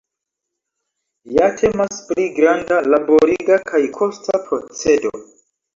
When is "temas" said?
1.59-2.01